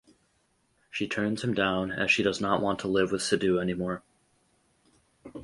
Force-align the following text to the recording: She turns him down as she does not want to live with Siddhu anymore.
She 0.89 1.07
turns 1.07 1.43
him 1.43 1.53
down 1.53 1.91
as 1.91 2.09
she 2.09 2.23
does 2.23 2.41
not 2.41 2.59
want 2.59 2.79
to 2.79 2.87
live 2.87 3.11
with 3.11 3.21
Siddhu 3.21 3.61
anymore. 3.61 4.01